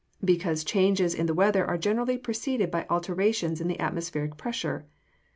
[0.25, 4.87] _Because changes in the weather are generally preceded by alterations in the atmospheric pressure.